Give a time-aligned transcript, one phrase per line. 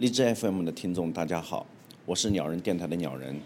[0.00, 1.66] 荔枝 FM 的听众，大家好，
[2.06, 3.38] 我是鸟人电台的鸟人。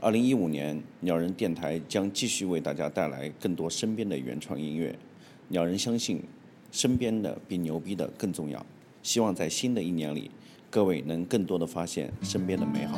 [0.00, 4.96] 二零一五年，鸟人电台将继续为大家带来更多身边的原创音乐。
[5.48, 6.22] 鸟人相信，
[6.70, 8.64] 身边的比牛逼的更重要。
[9.02, 10.30] 希望在新的一年里，
[10.70, 12.96] 各位能更多的发现身边的美好。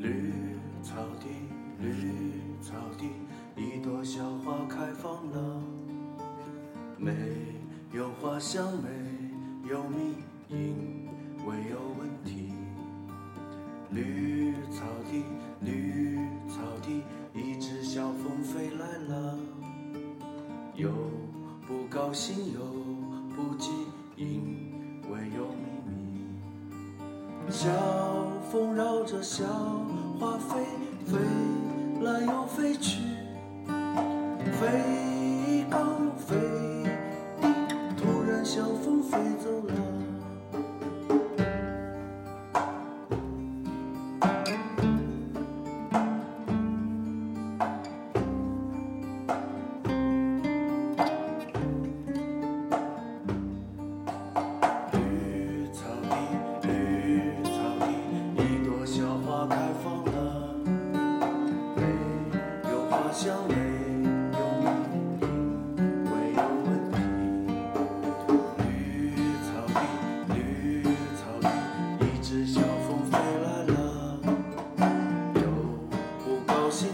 [0.00, 0.32] 绿
[0.80, 1.26] 草地，
[1.80, 1.90] 绿
[2.62, 3.10] 草地，
[3.56, 5.60] 一朵小花开放了，
[6.96, 7.12] 没
[7.92, 8.88] 有花香，没
[9.68, 10.14] 有蜜
[10.48, 11.08] 因
[11.44, 12.52] 为有问题。
[13.90, 15.24] 绿草地，
[15.60, 16.16] 绿
[16.48, 17.02] 草地，
[17.34, 19.36] 一只小风飞来了，
[20.74, 20.92] 有
[21.66, 22.60] 不高兴，有
[23.34, 23.70] 不急，
[24.16, 25.90] 因为有秘密。
[27.50, 27.68] 小
[28.50, 29.44] 风绕着小
[30.18, 30.64] 花飞，
[31.04, 31.18] 飞
[32.02, 32.98] 来又飞去，
[59.48, 60.12] 开放了，
[61.76, 61.80] 没
[62.70, 63.54] 有花香，没
[64.36, 64.66] 有蜜，
[65.22, 66.96] 因为有问题。
[68.58, 68.62] 绿
[69.46, 69.76] 草地，
[70.34, 70.36] 绿
[71.16, 71.48] 草地，
[72.04, 73.72] 一只小风飞来了，
[75.34, 75.40] 有
[76.24, 76.88] 不高兴，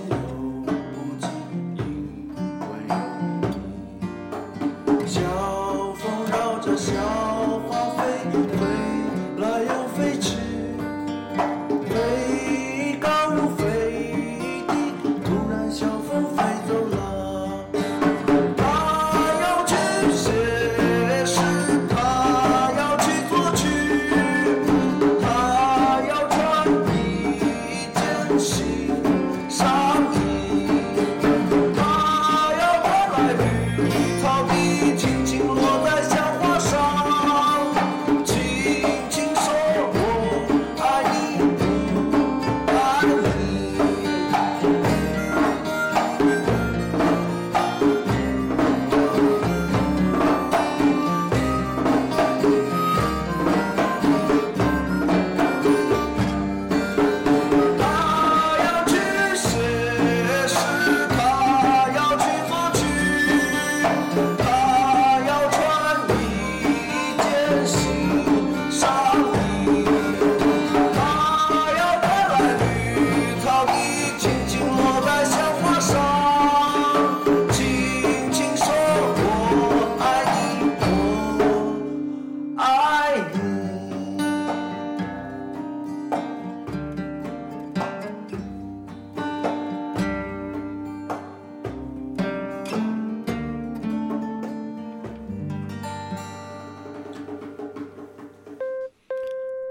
[28.37, 28.74] 一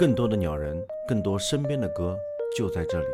[0.04, 2.20] 更多的鸟人，更多身边的歌，
[2.58, 3.08] 就在这里。